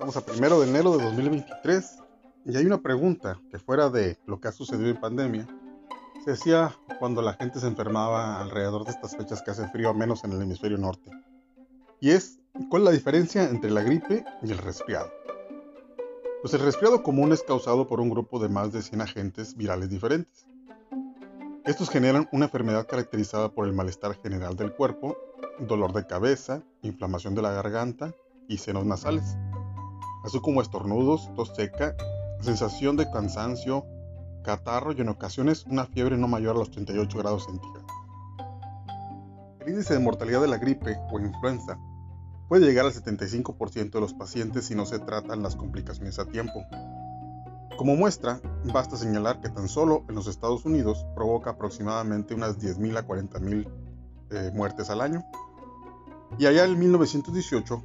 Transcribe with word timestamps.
Estamos 0.00 0.16
a 0.16 0.24
primero 0.24 0.58
de 0.58 0.66
enero 0.66 0.96
de 0.96 1.04
2023 1.04 1.98
y 2.46 2.56
hay 2.56 2.64
una 2.64 2.80
pregunta 2.80 3.38
que 3.50 3.58
fuera 3.58 3.90
de 3.90 4.16
lo 4.24 4.40
que 4.40 4.48
ha 4.48 4.52
sucedido 4.52 4.88
en 4.88 4.98
pandemia, 4.98 5.46
se 6.24 6.30
hacía 6.30 6.74
cuando 6.98 7.20
la 7.20 7.34
gente 7.34 7.60
se 7.60 7.66
enfermaba 7.66 8.40
alrededor 8.40 8.86
de 8.86 8.92
estas 8.92 9.14
fechas 9.14 9.42
que 9.42 9.50
hace 9.50 9.68
frío, 9.68 9.92
menos 9.92 10.24
en 10.24 10.32
el 10.32 10.40
hemisferio 10.40 10.78
norte. 10.78 11.10
Y 12.00 12.12
es, 12.12 12.40
¿cuál 12.70 12.80
es 12.80 12.86
la 12.86 12.90
diferencia 12.92 13.44
entre 13.44 13.70
la 13.70 13.82
gripe 13.82 14.24
y 14.42 14.50
el 14.50 14.56
resfriado? 14.56 15.12
Pues 16.40 16.54
el 16.54 16.60
resfriado 16.60 17.02
común 17.02 17.34
es 17.34 17.42
causado 17.42 17.86
por 17.86 18.00
un 18.00 18.08
grupo 18.08 18.38
de 18.38 18.48
más 18.48 18.72
de 18.72 18.80
100 18.80 19.02
agentes 19.02 19.54
virales 19.54 19.90
diferentes. 19.90 20.46
Estos 21.66 21.90
generan 21.90 22.26
una 22.32 22.46
enfermedad 22.46 22.86
caracterizada 22.86 23.50
por 23.50 23.66
el 23.66 23.74
malestar 23.74 24.14
general 24.22 24.56
del 24.56 24.72
cuerpo, 24.72 25.18
dolor 25.58 25.92
de 25.92 26.06
cabeza, 26.06 26.62
inflamación 26.80 27.34
de 27.34 27.42
la 27.42 27.52
garganta 27.52 28.14
y 28.48 28.56
senos 28.56 28.86
nasales 28.86 29.36
así 30.24 30.40
como 30.40 30.62
estornudos, 30.62 31.30
tos 31.34 31.52
seca, 31.54 31.94
sensación 32.40 32.96
de 32.96 33.10
cansancio, 33.10 33.84
catarro 34.42 34.92
y 34.92 35.00
en 35.00 35.08
ocasiones 35.08 35.64
una 35.66 35.86
fiebre 35.86 36.16
no 36.16 36.28
mayor 36.28 36.56
a 36.56 36.60
los 36.60 36.70
38 36.70 37.18
grados 37.18 37.44
centígrados. 37.44 37.90
El 39.60 39.70
índice 39.70 39.94
de 39.94 40.00
mortalidad 40.00 40.40
de 40.40 40.48
la 40.48 40.58
gripe 40.58 40.98
o 41.12 41.20
influenza 41.20 41.78
puede 42.48 42.66
llegar 42.66 42.86
al 42.86 42.92
75% 42.92 43.90
de 43.90 44.00
los 44.00 44.14
pacientes 44.14 44.66
si 44.66 44.74
no 44.74 44.86
se 44.86 44.98
tratan 44.98 45.42
las 45.42 45.54
complicaciones 45.54 46.18
a 46.18 46.24
tiempo. 46.24 46.64
Como 47.76 47.94
muestra, 47.94 48.40
basta 48.64 48.96
señalar 48.96 49.40
que 49.40 49.48
tan 49.48 49.68
solo 49.68 50.04
en 50.08 50.14
los 50.14 50.26
Estados 50.26 50.64
Unidos 50.64 51.06
provoca 51.14 51.50
aproximadamente 51.50 52.34
unas 52.34 52.58
10.000 52.58 52.98
a 52.98 53.06
40.000 53.06 53.68
eh, 54.30 54.50
muertes 54.54 54.90
al 54.90 55.00
año. 55.00 55.24
Y 56.38 56.46
allá 56.46 56.64
en 56.64 56.78
1918 56.78 57.82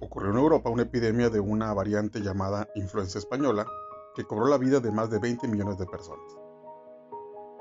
ocurrió 0.00 0.30
en 0.30 0.38
Europa 0.38 0.70
una 0.70 0.82
epidemia 0.82 1.30
de 1.30 1.40
una 1.40 1.72
variante 1.72 2.20
llamada 2.20 2.68
influenza 2.74 3.18
española 3.18 3.66
que 4.14 4.24
cobró 4.24 4.46
la 4.46 4.58
vida 4.58 4.80
de 4.80 4.90
más 4.90 5.10
de 5.10 5.18
20 5.18 5.48
millones 5.48 5.78
de 5.78 5.86
personas. 5.86 6.36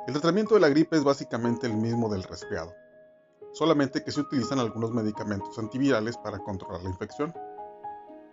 El 0.07 0.13
tratamiento 0.13 0.55
de 0.55 0.61
la 0.61 0.69
gripe 0.69 0.97
es 0.97 1.03
básicamente 1.03 1.67
el 1.67 1.75
mismo 1.75 2.09
del 2.09 2.23
resfriado, 2.23 2.73
solamente 3.51 4.03
que 4.03 4.11
se 4.11 4.21
utilizan 4.21 4.59
algunos 4.59 4.91
medicamentos 4.91 5.57
antivirales 5.59 6.17
para 6.17 6.39
controlar 6.39 6.81
la 6.81 6.89
infección. 6.89 7.33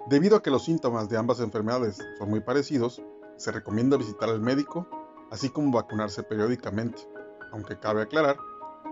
Debido 0.09 0.37
a 0.37 0.43
que 0.43 0.51
los 0.51 0.65
síntomas 0.65 1.09
de 1.09 1.17
ambas 1.17 1.41
enfermedades 1.41 1.99
son 2.19 2.31
muy 2.31 2.41
parecidos, 2.41 3.03
se 3.37 3.51
recomienda 3.51 3.97
visitar 3.97 4.29
al 4.29 4.41
médico, 4.41 4.87
así 5.31 5.49
como 5.49 5.73
vacunarse 5.73 6.23
periódicamente, 6.23 7.09
aunque 7.53 7.79
cabe 7.79 8.03
aclarar 8.03 8.37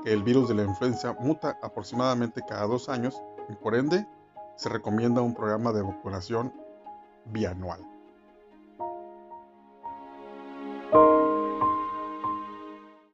que 0.02 0.12
el 0.12 0.22
virus 0.22 0.48
de 0.48 0.54
la 0.54 0.64
influenza 0.64 1.14
muta 1.20 1.58
aproximadamente 1.62 2.42
cada 2.48 2.66
dos 2.66 2.88
años 2.88 3.22
y 3.48 3.54
por 3.54 3.74
ende 3.74 4.06
se 4.56 4.68
recomienda 4.68 5.22
un 5.22 5.34
programa 5.34 5.72
de 5.72 5.82
vacunación 5.82 6.52
bianual. 7.26 7.80